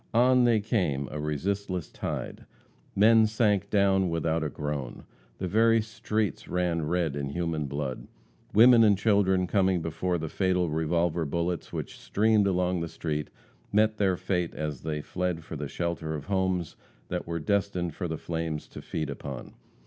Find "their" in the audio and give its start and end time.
13.97-14.17